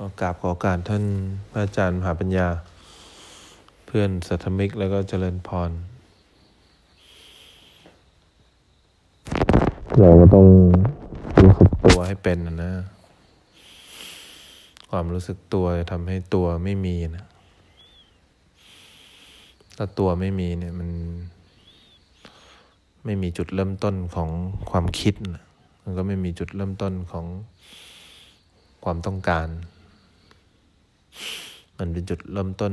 [0.00, 1.04] ก็กราบขอการท่าน
[1.50, 2.48] พระอาจารย์มหาปัญญา
[3.86, 5.70] เพื่อนสัทธมิกแล้วก็เจริญพร
[10.00, 10.46] เราก็ต้อง
[11.42, 12.72] รู้สึกตัวให้เป็นนะนะ
[14.90, 17.26] ความรู้สึกตัวจะทำให้ตัวไม่มีนะ
[19.76, 20.90] ถ้าตัวไม่มีเนี่ยมัน
[23.04, 24.30] ไม่มีจุดเริ่มต้นของ
[24.70, 25.44] ความคิดนะ
[25.82, 27.26] มันก็ไม่มีจุดเริ่มต้นของ
[28.84, 29.48] ความต้องการ
[31.78, 32.72] มันเป็นจุดเริ่มต้น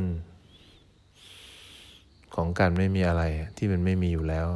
[2.36, 3.24] ของการไม่มีอะไร
[3.58, 4.48] ที่มันไม่มีอยู่แล้ว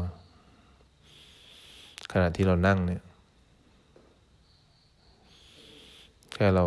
[2.11, 3.01] ขณะที่เรานั่งเนี่ย
[6.33, 6.65] แค่เรา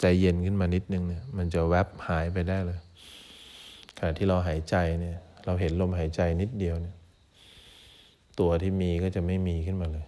[0.00, 2.80] ใจเย็นขึ้นมานิดนึงเนี่ย มันจะแวบหายไปได้เลย
[3.98, 6.96] ขณะที่เราหายใจเนี่ย เราเห็นลมหายใจนิดเดียวเนี่ย
[8.38, 10.06] ตัวที่มีก็จะไม่มีขึ้นมาเลย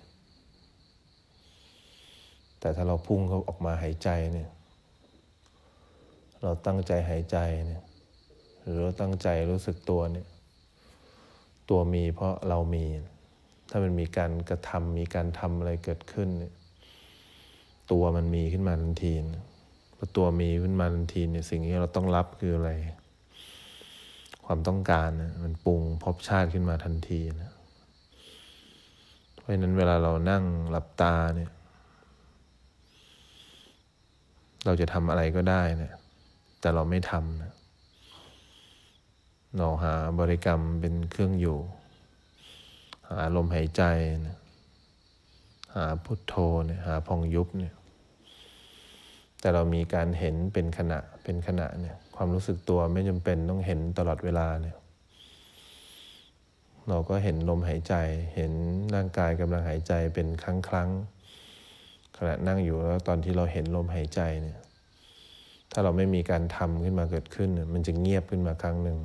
[2.60, 4.48] แต่ถ้าเราพุ่งเขาออกมาหายใจเนี่ย
[6.42, 7.82] เราตั้งใจหายใจเนี่ย
[8.60, 10.26] หรือเราตั้งใจรู้สึกตัวเนี่ย
[11.70, 12.84] ตัวมีเพราะเรามี
[13.70, 16.52] ถ้ามันมีการกระทำมีการทำอะไรเกิดขึ้นเนี่ย
[17.90, 19.14] ตัวมันมีขึ้นมาทันที
[19.96, 22.70] พอตัวมีขึ้นมาทันทีเนี่ยสิ่งที่เราต้องรับคืออะไร
[24.46, 27.52] ความต้องการนะมันปรุงพบชาติขึ้นมาทันทีนะ
[29.34, 31.50] เพราะฉะนั้นเวลาเรานั่งหลับตาเนี่ย
[34.64, 36.01] เราจะทำอะไรก็ได้เนะ
[36.62, 37.52] แต่เราไม่ทำนะ
[39.58, 41.58] เราหาบริกรรมเป็นเครื่องอยู่
[43.08, 43.82] หาลมหายใจ
[44.28, 44.38] นะ
[45.74, 46.34] หาพุทโธ
[46.66, 47.74] เนี่ยหาพองยุบเนี่ย
[49.40, 54.76] แต่เรามีการเห็นเป็นขณะเป็นขณะเนี่ยความรู้สึกตัวไม่จำเป็นต้องเห็นตลอดเวลาเนี่ย
[56.88, 57.94] เราก็เห็นลมหายใจ
[58.36, 58.52] เห็น
[58.94, 60.90] ร่างกายกำลังหายใจเป็นครั้งครั้ง
[62.16, 64.58] ขณะนั่งอยู่แล้วตอนที่เราเห็นลมหายใจเนี่ย
[65.72, 68.98] ถ้าเราไม่มีการทำขึ้นมาเกิดขึ้น มันจะเงียบขึ้นมาครั้งหนึ่ง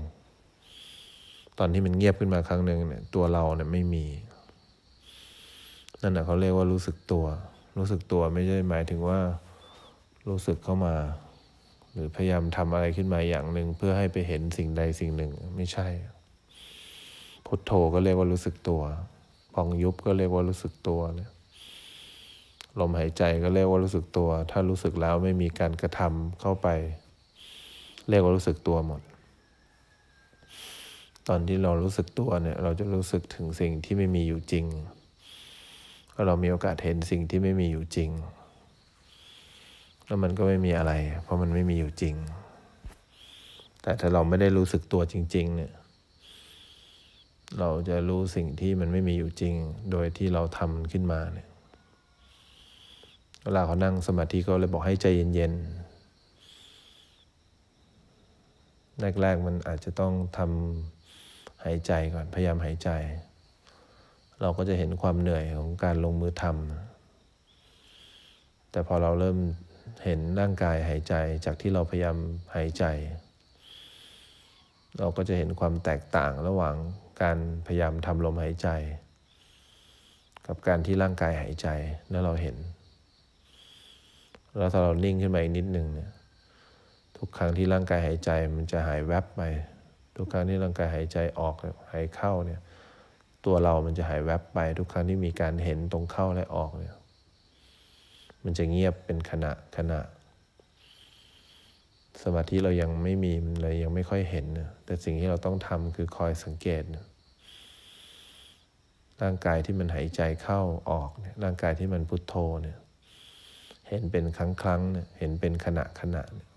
[1.60, 4.06] ตอนที่มันเงียบขึ้นมาครั้งหนึ่งเนี่ย ตัวเราเนี่ยไม่มี
[6.02, 7.26] นั่นแหะเขาเรียกว่ารู้สึกตัว
[7.78, 9.20] รู้สึกตัวไม่ใช่หมายถึงว่า
[10.30, 10.96] รู้สึกเข้ามา
[11.94, 15.88] หรือพยายามทำอะไรขึ้นมาอย่างหนึ่งเพื่อให้ไปเห็นสิ่งใดสิ่งหนึ่ง ไม่ใช่
[17.46, 18.82] พุทโธก็เรียกว่ารู้สึกตัว
[19.54, 21.32] พองยุบก็เรียกว่ารู้สึกตัวเนี่ย
[22.80, 26.68] ลมหายใจก็เรียกว่ารู้สึกตัว ถ้ารู้สึกแล้วไม่มีการกระทำเข้าไป
[28.10, 29.02] เรียกว่ารู้สึกตัวหมด
[31.28, 34.66] ตอนที่เรารู้สึกตัวเนี่ยเราจะรู้สึกถึงสิ่งที่ไม่มีอยู่จริง
[36.28, 38.10] เรามีโอกาสเห็นสิ่งที่ไม่มีอยู่จริง
[40.06, 40.94] แล้วมันก็ไม่มีอะไร
[41.24, 42.16] เพราะมันไม่มีอยู่จริง
[43.82, 45.74] แต่ถ้าเราไม่ได้รู้สึกตัวจริง ๆ เนี่ย
[47.60, 49.56] เราจะรู้สิ่งที่มันไม่มีอยู่จริง
[49.92, 51.47] โดยที่เราทำขึ้นมาเนี่ย
[53.48, 55.62] เวลาเขานั่งสมาธิก็เลยบอกให้ใจเย็นๆ
[59.22, 62.90] แรกๆมันอาจจะต้องทำหายใจก่อน พยายามหายใจ
[64.42, 69.38] เราก็จะเห็นความเหนื่อยของการลงมือทำ แต่พอเราเริ่ม
[70.06, 71.14] เห็นร่างกายหายใจ
[71.46, 72.18] จากที่เราพยายาม
[72.56, 72.84] หายใจ
[74.98, 76.76] เราก็จะเห็นความแตกต่างระหว่าง
[77.22, 78.70] การพยายามทำลมหายใจ
[80.48, 81.68] กับการที่ร่างกายหายใจ
[82.12, 82.58] แล้วเราเห็น
[84.58, 86.12] แล้วถ้าเรานิ่งขึ้นมาอีกนิดหนึ่งเนี่ย
[87.18, 89.42] ทุกครั้งที่ร่างกายหายใจมันจะหายแวบไป
[90.16, 91.56] ทุกครั้งที่ร่างกายหายใจออก
[91.92, 92.62] หายเข้าเนี่ย
[93.46, 96.96] ตัวเรามันจะหายแวบไป ทุกครั้งที่มีการเห็นตรงเข้าและออกเนี่ย
[98.44, 100.00] มันจะเงียบเป็นขณะขณะ
[102.24, 107.06] สมาธิเรายังไม่มีเลยยังไม่ค่อยเห็นนะแต่สิ่งที่เราต้องทำคือคอยสังเกตนะ
[109.22, 112.78] ร่างกายที่มันหายใจเข้าออกเนี่ยร่างกายที่มันพุทโธเนี่ย
[113.88, 114.82] เห็นเป็นครั้งครั้ง
[115.18, 116.50] เห็นเป็นขณะขณะเนี่ย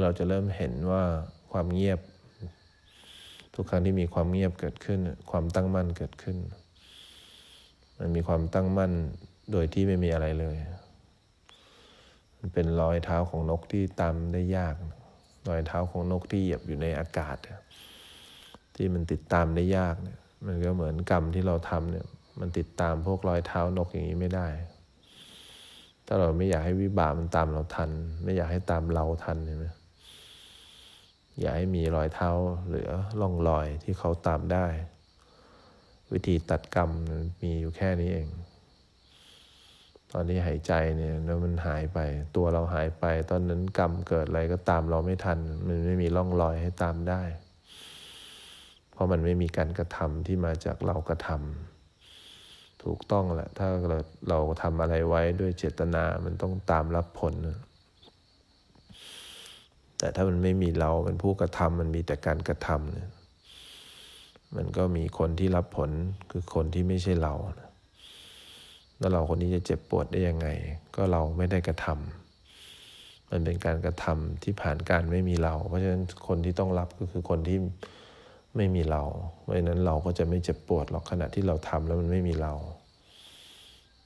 [0.00, 1.02] เราจะเริ่มเห็นว่า
[1.52, 2.00] ความเงียบ
[3.54, 5.00] ทุกครั้งที่มีความเงียบเกิดขึ้น
[5.30, 6.36] ความตั้งมั่นเกิดขึ้น
[7.98, 8.92] มันมีความตั้งมั่น
[9.52, 10.56] โดยที่ไม่มีอะไรเลย
[12.38, 14.74] มันเป็นรอยเท้าของนกที่ตามได้ยาก
[15.48, 17.36] รอยเท้าของนกที่เหยียบอยู่ในอากาศ
[18.76, 22.06] ที่มันติดตามได้ยากเนี่ยมันก็เหมือนกรรมที่เราทำเนี่ย
[22.40, 24.48] มันติดตามพวกรอยเท้านกอย่างนี้ไม่ได้
[26.10, 27.90] ถ้าเราไม่อยากให้วิบากมันตามเราทัน
[28.24, 29.66] ไม่อยากให้ตามเราทันเห็นไหม
[31.40, 32.30] อย่าให้มีรอยเท้า
[32.66, 32.90] เหลือ
[33.20, 34.66] ร่องรอยที่เขาตามได้
[36.12, 36.90] วิธีตัดกรรม
[37.42, 38.28] มีอยู่แค่นี้เอง
[40.12, 41.98] ตอนนี้หายใจเนี่ยแล้วมันหายไป
[42.36, 47.22] ตัวเราหายไป ตอนนั้นกรรมเกิดอะไรก็ตามเราไม่ทัน มันไม่มีร่องรอยให้ตามได้
[48.92, 51.77] เพราะมันไม่มีการกระทำที่มาจากเรากระทำ
[52.84, 53.98] ถูกต้องแหละ ถ้าเรา
[54.28, 57.34] เราทำอะไรไว้ด้วยเจตนามันต้องตามรับผล
[59.98, 63.10] แต่ถ้ามันไม่มีเราเป็นผู้กระทำมันมีแต่การกระทำเนี่ย
[64.56, 65.90] มันก็มีคนที่รับผล
[66.30, 67.34] คือคนที่ไม่ใช่เรา
[68.98, 70.48] แล้วเราคนนี้จะเจ็บปวดได้ยังไง
[70.96, 77.58] ก็เราไม่ได้กระทำมันเป็นการกระทำที่ผ่านการไม่มีเรา เพราะฉะนั้นคนที่ต้องรับก็คือคนที่
[78.56, 79.02] ไม่มีเรา
[79.40, 82.54] เพราะฉะนั้นเราก็จะไม่เจ็บปวดหรอกขณะที่เราทำแล้วมันไม่มีเรา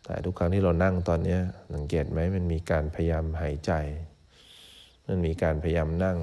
[0.04, 1.38] แต่ทุกครั้งที่เรานั่งตอนนี้
[1.74, 3.72] สังเกตไหมมันมีการพยายามหายใจ
[5.08, 6.18] มันมีการพยายามนั่ง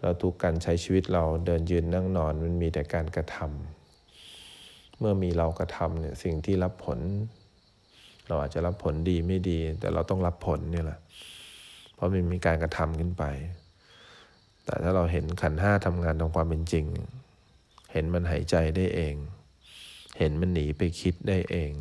[0.00, 6.98] แล้วทุกการใช้ชีวิตเราเดินยืนนั่งนอนมันมีแต่การกระทำเมื่อมีเรากระทำเนี่ยสิ่งที่รับผล
[8.28, 10.98] เราอาจจะรับผลดีไม่ดี แต่เราต้องรับผลนี่แหละ
[11.94, 13.24] เพราะมันมีการกระทำขึ้นไป
[14.64, 16.86] แต่ถ้าเราเห็นขันห้าทำงานตรงความเป็นจริง
[17.92, 19.14] เห็นมันหายใจได้เอง
[20.18, 21.72] เห็นมันหนีไปคิดได้เอง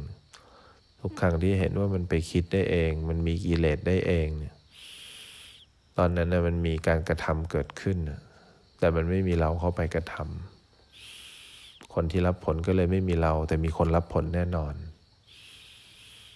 [1.02, 4.56] ทุกครั้งที่เห็นว่ามันไปคิดได้เอง มันมีกิเลสได้เองเนี่ย
[5.98, 7.98] ตอนนั้นนะมันมีการกระทำเกิดขึ้น
[8.80, 14.74] แต่มันไม่มีเราเข้าไปกระทำคนที่รับผลก็เลยไม่มีเรา แต่มีคนรับผลแน่นอน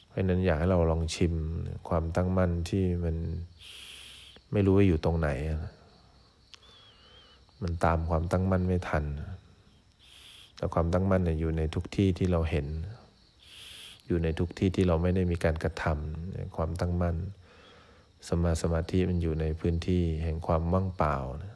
[0.08, 1.34] เพราะนั้นอยากให้เราลองชิม
[1.88, 3.16] ความตั้งมั่นที่มัน
[4.52, 5.30] ไม่รู้ว่าอยู่ตรงไหน
[7.64, 9.06] มันตามความตั้งมั่นไม่ทัน
[10.56, 12.68] แต่ความตั้งมั่นเนี่ยอยู่ในทุกที่ที่เราเห็น
[14.08, 17.16] อยู่ในทุกที่ที่เราไม่ได้มีการกระทำความตั้งมั่น
[18.28, 21.54] สมาสมาธิมันอยู่ในพื้นที่แห่งความว่างเปล่านะ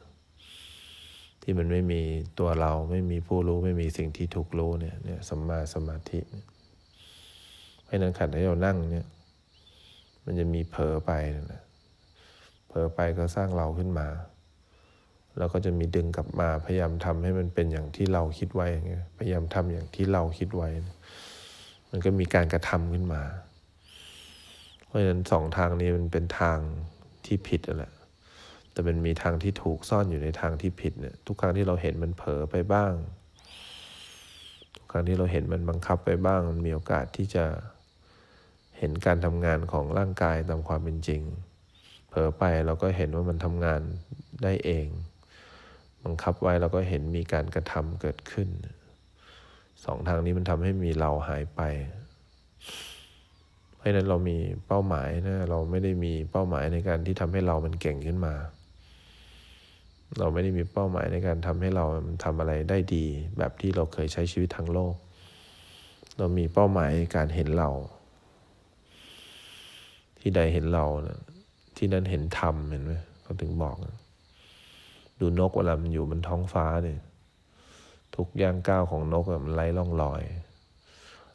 [1.42, 2.02] ที่มันไม่มี
[2.38, 6.20] ตัวเราไม่มีผู้รู้ไม่มีสิ่งที่ถูกรู้เนี่ยเนี่ยสมาสมาธิ
[7.84, 9.06] เพราะนั้นขันที่เรานั่งเนี่ย
[10.24, 11.12] มันจะมีเผลอไป
[11.52, 11.62] นะ
[12.68, 14.06] เผลอไปก็สร้างเราขึ้นมา
[15.38, 18.68] แล้วก็จะมีดึงกลับมาพยายามทำให้มันเป็นอย่างที่เราคิดไว้
[19.18, 20.68] พยายามทำอย่างที่เราคิดไว้
[21.90, 23.22] มันก็มีการกระทำขึ้นมา
[24.86, 26.58] เพราะฉะนั้นสองทางนี้มันเป็นทาง
[27.26, 27.92] ที่ผิดแหละ
[28.72, 32.92] แต่มันมีทางที่ถูกซ่อนอยู่ในทางที่ผิดเนี่ยทุกครั้งที่เราเห็นมันเผลอไปบ้าง
[34.76, 37.44] ทุกครั้งที่เราเห็นมันบังคับไปบ้าง มันมีโอกาสที่จะ
[38.78, 41.22] เห็นการทำงานของร่างกายตามความเป็นจริง
[42.08, 43.80] เผลอไปเราก็เห็นว่ามันทำงาน
[44.42, 44.86] ได้เอง
[46.08, 48.48] บังคับไว้เราก็เห็นมีการกระทำเกิดขึ้น
[49.84, 51.60] สองทางนี้มันทำให้มีเราหายไป
[53.76, 58.34] เพราะนั้นเรามีเป้าหมายนะเราไม่ได้มีเป้าหมายในการที่ทำให้เรามันเก่งขึ้นมา
[60.18, 61.84] เราไม่ได้มีเป้าหมายในการทำให้เรา
[62.24, 63.04] ทำอะไรได้ดี
[63.38, 64.94] แบบที่เราเคยใช้ชีวิตทั้งโลก
[66.18, 67.70] เรามีเป้าหมายการเห็นเรา
[70.18, 71.18] ที่ใดเห็นเรานะ
[71.76, 73.76] ที่นั้นเห็นธรรมเห็นไหมเขาถึงบอก
[75.20, 77.00] ดูนกเวลามันอยู่บนท้องฟ้าเนี่ย
[78.16, 80.22] ทุกย่างก้าวของนกมันไร้ร่องรอย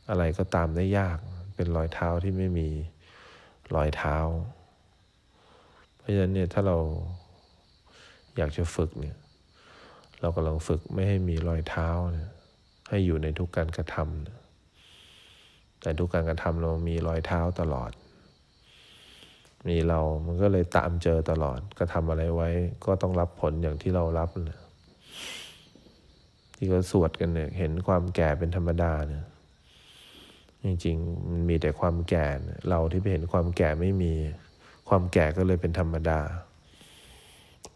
[0.10, 1.18] อะไรก็ตามได้ยาก
[1.56, 2.70] เป็นรอยเท้าที่ไม่มี
[3.76, 4.18] รอยเท้า
[5.96, 6.78] เพราะฉะนั้นเนี่ยถ้าเรา
[8.38, 9.18] อยากจะฝึกเนี่ย
[10.22, 12.30] เรากำลังฝึกไม่ให้มีรอยเท้าเนี่ย
[12.90, 17.92] ให้อยู่ในทุกการกระทำแต่ทุกการกระทำเรามีรอยเท้าตลอด
[19.68, 22.50] มีเรา มันก็เลยตามเจอตลอด กระทำอะไรไว้
[22.86, 24.58] ก็ต้องรับผลอย่างที่เรารับเลย
[26.56, 29.26] ที่เขาสวดกันเนี่ย เห็นความแก่เป็นธรรมดาเนี่ย
[30.64, 32.26] จริงๆ มันมีแต่ความแก่
[32.70, 34.14] เราที่ไปเห็นความแก่ไม่มี
[34.90, 36.20] ความแก่ก็เลยเป็นธรรมดา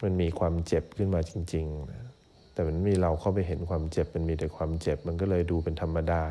[0.04, 1.66] มันมีความเจ็บขึ้นมาจริง
[2.10, 6.24] ๆ แต่มันมีเราเข้าไปเห็นความเจ็บ มันมีแต่ความเจ็บ มันก็เลยดูเป็นธรรมดา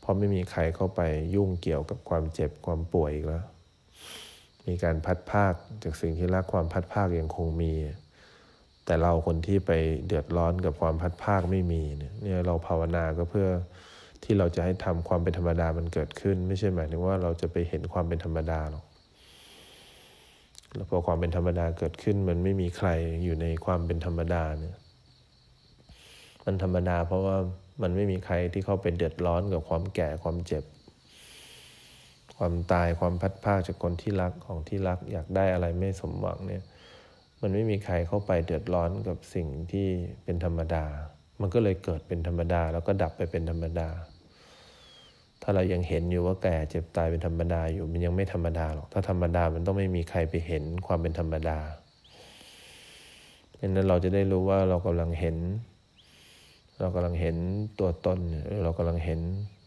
[0.00, 1.00] เพราะไม่มีใครเข้าไป
[1.34, 3.44] ยุ่งเกี่ยวกับความเจ็บความป่วยอีกแล้ว
[4.68, 5.52] มีการพัดภาค
[5.84, 7.72] จากสิ่งที่รักความพัดภาคยังคงมี
[8.84, 9.72] แต่เราคนที่ไป
[10.06, 13.48] เดือดร้อนกับความพัดภาคไม่มีเนี่ยเราภาวนาก็เพื่อ
[14.24, 18.84] ที่เราจะให้ทำความเป็นธรรมดามันเกิดขึ้น ไม่ใช่หมายถึงว่าเราจะไปเห็นความเป็นธรรมดาหรอก
[20.74, 22.88] แล้วพอความเป็นธรรมดาเกิดขึ้น มันไม่มีใคร
[23.24, 24.76] อยู่ในความเป็นธรรมดาเนี่ย
[26.44, 27.36] มันธรรมดาเพราะว่า
[27.82, 30.64] มันไม่มีใครที่เข้าไปเดือดร้อนกับความแก่ความเจ็บ
[32.42, 36.62] ความตายความพัดพาจากคนที่รักของที่รักอยากได้อะไรไม่สมหวังเนี่ย
[37.40, 39.86] มันไม่มีใครเข้าไปเดือดร้อนกับสิ่งที่
[40.24, 40.84] เป็นธรรมดา
[41.40, 43.88] มันก็เลยเกิดเป็นธรรมดา แล้วก็ดับไปเป็นธรรมดา
[45.42, 51.58] ถ้าเรายังเห็นอยู่ว่าแก่เจ็บตายเป็นธรรมดาอยู่มันยังไม่ธรรมดาหรอก ถ้าธรรมดามันต้องไม่มีใครไปเห็นความเป็นธรรมดา
[53.58, 55.36] ดังนั้นเราจะได้รู้ว่าเรากำลังเห็น
[56.80, 57.36] เรากำลังเห็น
[57.78, 58.18] ตัวตน
[58.62, 59.20] เรากำลังเห็น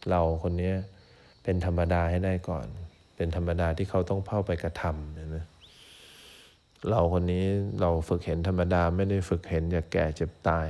[0.10, 0.72] เราคนนี้
[1.44, 2.68] เป็นธรรมดาให้ได้ก่อน
[3.16, 5.46] เป็นธรรมดาที่เขาต้องเข้าไปกระทำนะ
[6.90, 7.44] เราคนนี้
[7.82, 10.68] เราฝึกเห็นธรรมดาไม่ได้ฝึกเห็นอยากแก่เจ็บตาย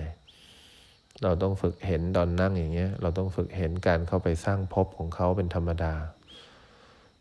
[1.23, 5.93] เราต้องฝึกเห็นตอนนั่งอย่างเงี้ย เราต้องฝึกเห็นการเข้าไปสร้างภพของเขาเป็นธรรมดา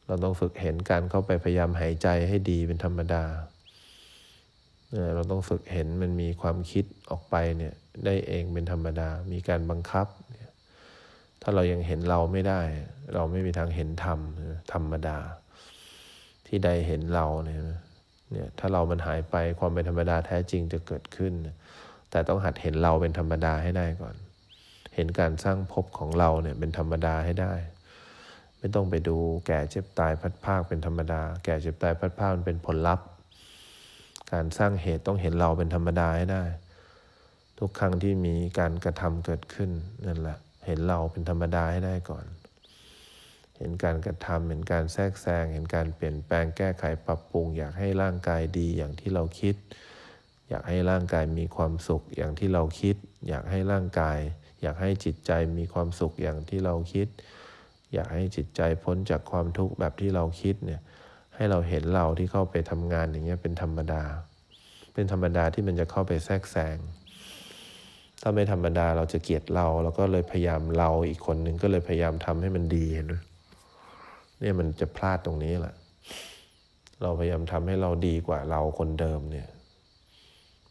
[0.07, 3.25] เราต้องฝึกเห็นการเข้าไปพยายามหายใจให้ดีเป็นธรรมดา
[5.15, 10.07] เราต้องฝึกเห็นมันมีความคิดออกไปเนี่ยได้เองเป็นธรรมดา มีการบังคับ
[11.43, 12.61] ถ้าเรายังเห็นเราไม่ได้
[13.15, 14.19] เราไม่มีทางเห็นธรรม
[14.73, 15.19] ธรรมดา
[16.47, 17.59] ที่ใดเห็นเราเนี่ย
[18.33, 21.33] เนี่ยถ้าเรามันหายไปความเป็นธรรมดาแท้จริงจะเกิดขึ้น
[22.11, 24.15] แต่ต้องหัดเห็นเราเป็นธรรมดาให้ได้ก่อน
[24.95, 27.53] เห็นการสร้างภพของเราเนี่ยเป็นธรรมดาให้ได้
[28.59, 33.07] ไม่ต้องไปดูแก่เจ็บตายพัดภาคเป็นธรรมดา แก่เจ็บตายพัดภาคมันเป็นผลลัพธ์
[34.33, 36.45] การสร้างเหตุต้องเห็นเราเป็นธรรมดาให้ได้
[37.59, 39.71] ทุกครั้งที่มีการกระทำเกิดขึ้น
[40.07, 42.27] นั่นแหละ เห็นเราเป็นธรรมดาให้ได้ก่อน
[43.57, 49.55] เห็นการกระทำเห็นการแทรกแซง เห็นการเปลี่ยนแปลงแก้ไขปรับปรุง อยากให้ร่างกายดีอย่างที่เราคิด
[50.49, 52.97] อยากให้ร่างกายมีความสุขอย่างที่เราคิด
[53.29, 54.19] อยากให้ร่างกาย
[54.63, 57.09] อยากให้จิตใจมีความสุขอย่างที่เราคิด
[57.93, 60.81] อยากให้จิตใจพ้นจากความทุกข์แบบที่เราคิดเนี่ย
[61.35, 64.03] ให้เราเห็นเราที่เข้าไปทำงานอย่างเงี้ยเป็นธรรมดา
[64.95, 66.77] เป็นธรรมดาที่มันจะเข้าไปแทรกแซง
[68.23, 73.15] ถ้าไม่ธรรมดาเราจะเกลียดเราเราก็เลยพยายามเราอีกคนหนึ่งก็เลยพยายามทำให้มันดีเห็นไหม
[74.41, 75.75] เนี่ยมันจะพลาดตรงนี้แหละ
[77.03, 79.49] เราพยายามทำให้เราดีกว่าเราคนเดิมเนี่ย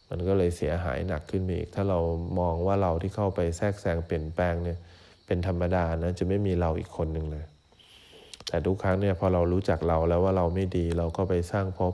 [0.09, 1.99] มันก็เลยเสียหายหนักขึ้นไปอีก ถ้าเรา
[2.39, 4.77] มองว่าเราที่เข้าไปแทรกแซงเปลี่ยนแปลงเนี่ย
[5.25, 7.45] เป็นธรรมดานะจะไม่มีเราอีกคนหนึ่งเลย
[8.47, 11.93] แต่ทุกครั้งเนี่ยพอเรารู้จักเราแล้วว่าเราไม่ดี เราก็ไปสร้างพบ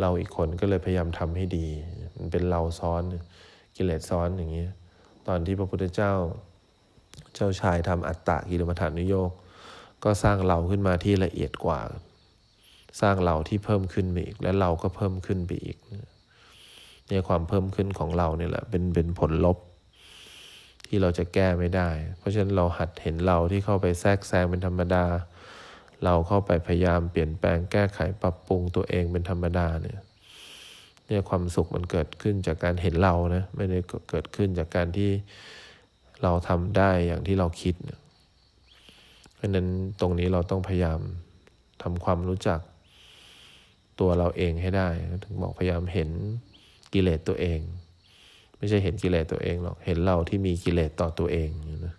[0.00, 1.66] เราอีกคนก็เลยพยายามทำให้ดี
[2.16, 3.02] มันเป็นเราซ้อน
[3.76, 4.64] กิเลสซ้อนอย่างนี้
[5.26, 6.12] ตอนที่พระพุทธเจ้า
[7.34, 9.30] เจ้าชายทำอัตตะกิลมัฐานุโยก
[10.04, 11.80] ก็สร้างเราขึ้นมาที่ละเอียดกว่า
[13.00, 15.76] สร้างเราที่เพิ่มขึ้นไปอีก และเราก็เพิ่มขึ้นไปอีก
[17.08, 19.58] เนี่ยความเพิ่มขึ้นของเราเนี่ยแหละเป็นเป็นผลลบ
[20.86, 25.04] ที่เราจะแก้ไม่ได้ เพราะฉะนั้นเราหัดเห็นเราที่เข้าไปแทรกแซงเป็นธรรมดา
[26.04, 29.98] เราเข้าไปพยายามเปลี่ยนแปลงแก้ไขปรับปรุงตัวเองเป็นธรรมดาเนี่ย
[31.06, 33.78] เนี่ยความสุขมันเกิดขึ้นจากการเห็นเรานะไม่ได้
[34.10, 35.10] เกิดขึ้นจากการที่
[36.22, 37.74] เราทำได้อย่างที่เราคิด
[39.34, 39.66] เพราะนั้น
[40.00, 41.00] ตรงนี้เราต้องพยายาม
[41.82, 42.60] ทำความรู้จัก
[44.00, 44.88] ตัวเราเองให้ได้
[45.24, 46.10] ถึงบอกพยายามเห็น
[46.92, 47.60] กิเลสตัวเอง
[48.58, 51.50] ไม่ใช่เห็นกิเลสตัวเองหรอกเห็นเราที่มีกิเลสต่อตัวเอง
[51.86, 51.94] นะ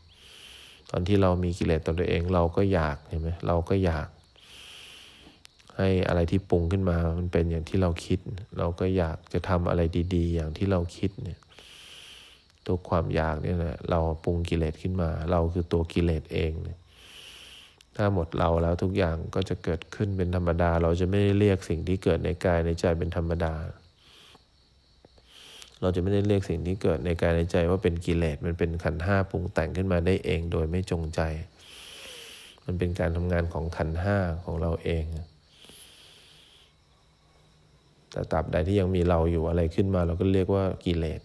[0.89, 4.07] ตอนที่เรามีกิเลสต่อตัวเอง เราก็อยากเห็นไหมเราก็อยาก
[5.77, 8.19] ให้อะไรที่ปรุงขึ้นมา มันเป็นอย่างที่เราคิด
[8.57, 9.81] เราก็อยากจะทำอะไร
[10.15, 11.39] ดี ๆ อย่างที่เราคิดเนี่ย
[12.65, 16.79] ตัวความอยากเนี่ยนะเราปรุงกิเลสขึ้นมา เราคือตัวกิเลสเองเนี่ย
[17.96, 23.53] ถ้าหมดเราแล้วทุกอย่างก็จะเกิดขึ้นเป็นธรรมดา เราจะไม่ได้เรียกสิ่งที่เกิดในกายในใจเป็นธรรมดา
[25.81, 31.22] เราจะไม่ได้เรียกสิ่งที่เกิดในกายในใจว่าเป็นกิเลสมันเป็นขันห้าปรุงแต่งขึ้นมาได้เองโดยไม่จงใจ
[32.65, 35.05] มันเป็นการทำงานของขันห้าของเราเอง
[38.17, 41.21] แต่ตราบใดที่ยังมีเราอยู่อะไรขึ้นมา เราก็เรียกว่ากิเลส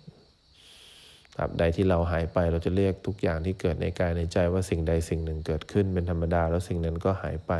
[1.36, 7.52] ตราบใดที่เราหายไปเราจะเรียกทุกอย่างที่เกิดในกายในใจว่าสิ่งใดสิ่งหนึ่งเกิดขึ้นเป็นธรรมดา แล้วสิ่งนั้นก็หายไป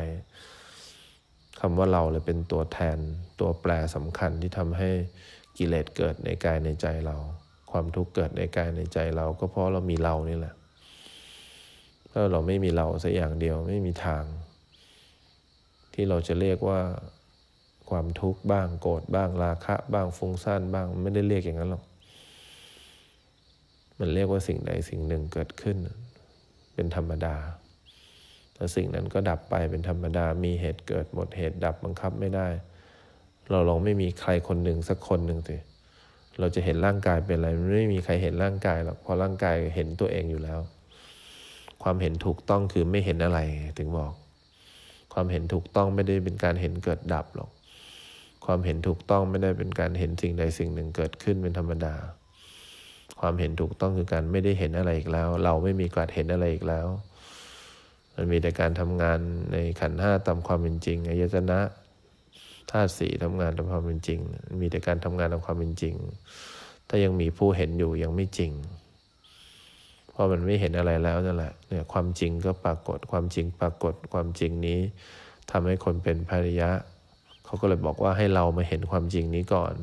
[1.61, 2.99] คำว่าเราเลยเป็นตัวแทน
[3.41, 4.91] ตัวแปรสำคัญที่ทำให้
[5.59, 7.17] กิเลสเกิดในกายในใจเรา
[7.71, 10.55] ความทุกข์เกิดในกายในใจเราก็เพราะเรามีเรานี่แหละ
[12.11, 14.25] ถ้าเราไม่มีเราสักอย่างเดียวไม่มีทาง
[15.95, 16.81] ที่เราจะเรียกว่า
[17.91, 21.85] ความทุกข์บ้างโกรธบ้างราคะ บ้างฟุ้งซ่านบ้างไม่ได้เรียกอย่างนั้นหรอก
[23.99, 25.77] มันเรียกว่าสิ่งใดสิ่งหนึ่งเกิดขึ้น
[26.75, 27.37] เป็นธรรมดา
[28.55, 32.47] แต่สิ่งนั้นก็ดับไปเป็นธรรมดา มีเหตุเกิดหมดเหตุดับบังคับไม่ได้
[33.51, 35.57] เราลองไม่มีใครคนหนึ่งสักคนหนึ่งสิ
[36.39, 40.61] เราจะเห็นร่างกายเป็นอะไรไม่มีใครเห็นร่างกายหรอกเพราะร่างกายเห็นตัวเองอยู่แล้ว
[41.83, 43.41] ความเห็นถูกต้องคือไม่เห็นอะไร
[43.79, 44.13] ถึงบอก
[45.13, 47.51] ความเห็นถูกต้องไม่ได้เป็นการเห็นเกิดดับหรอก
[48.45, 51.95] ความเห็นถูกต้องไม่ได้เป็นการเห็นสิ่งใดสิ่งหนึ่งเกิดขึ้นเป็นธรรมดา
[53.21, 56.87] ความเห็นถูกต้องคือการไม่ได้เห็นอะไรอีกแล้ว เราไม่มีการเห็นอะไรอีกแล้ว
[58.15, 59.19] มันมีแต่การทำงาน
[59.53, 61.61] ในขันห้าตามความเป็นจริงอายตนะ
[62.71, 64.21] ธาตุสี่ทำงานตามความเป็นจริง
[64.61, 65.95] มีแต่การทำงานตามความเป็นจริง
[66.89, 68.53] ถ้ายังมีผู้เห็นอยู่ยังไม่จริง
[70.11, 74.79] เพราะมันไม่เห็นอะไรแล้วนั่นแหละเนี่ยความจริงก็ปรากฏความจริงปรากฏความจริงนี้
[75.51, 76.71] ทำให้คนเป็นภริยะ
[77.53, 79.75] เขาก็เลยบอกว่าให้เรามาเห็นความจริงนี้ก่อน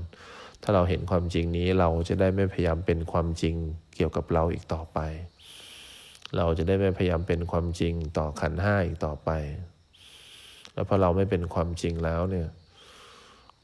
[0.64, 3.56] ถ้าเราเห็นความจริงนี้เราจะได้ไม่พยายามเป็นความจริง
[3.96, 5.00] เกี่ยวกับเราอีกต่อไป
[6.38, 9.30] เราจะได้ไม่พยายามเป็นความจริงต่อขันห้าอีกต่อไป
[10.74, 12.48] แล้วพอเราไม่เป็นความจริงแล้วเนี่ย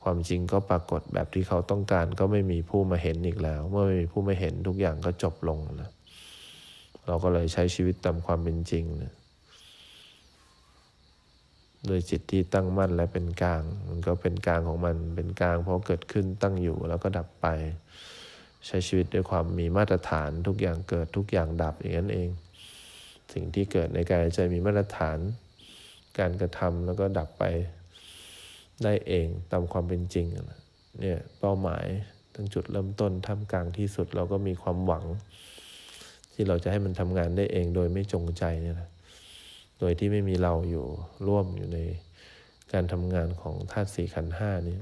[0.03, 5.89] ความจริงก็ปรากฏแบบที่เขาต้องการก็ไม่มีผู้มาเห็นอีกแล้ว เมื่อไม่มีผู้มาเห็นทุกอย่างก็จบลงนะ
[7.07, 9.13] เราก็เลยใช้ชีวิตตามความเป็นจริงนะ
[11.87, 17.47] โดยจิตที่ตั้งมั่นและเป็นกลาง มันก็เป็นกลางของมันเป็นกลางเพราะเกิดขึ้นตั้งอยู่แล้วก็ดับไป
[18.65, 22.29] ใช้ชีวิตด้วยความมีมาตรฐานทุกอย่างเกิดทุกอย่างดับอย่างนั้นเอง
[23.33, 25.19] สิ่งที่เกิดในกายใจมีมาตรฐาน
[26.19, 27.43] การกระทำแล้วก็ดับไป
[28.83, 30.25] ได้เองตามความเป็นจริง
[30.99, 31.85] เนี่ยเป้าหมาย
[32.33, 35.05] ตั้งจุดเริ่มต้นท่ามกลางที่สุดเราก็มีความหวัง
[36.33, 38.89] ที่เราจะให้มันทำงานได้เองโดยไม่จงใจเนี่ยนะ
[39.79, 40.85] โดยที่ไม่มีเราอยู่
[41.27, 41.79] ร่วมอยู่ใน
[42.73, 44.77] การทำงานของธาตุสี่ขันห้านี้